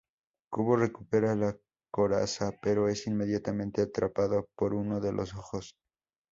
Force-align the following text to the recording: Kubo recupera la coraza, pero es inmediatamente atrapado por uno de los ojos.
Kubo 0.51 0.77
recupera 0.77 1.35
la 1.35 1.55
coraza, 1.91 2.53
pero 2.59 2.87
es 2.87 3.05
inmediatamente 3.05 3.83
atrapado 3.83 4.49
por 4.55 4.73
uno 4.73 4.99
de 4.99 5.13
los 5.13 5.35
ojos. 5.35 5.75